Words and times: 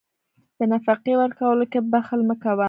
د 0.57 0.59
نفقې 0.71 1.13
ورکولو 1.21 1.63
کې 1.71 1.79
بخل 1.91 2.19
مه 2.27 2.35
کوه. 2.43 2.59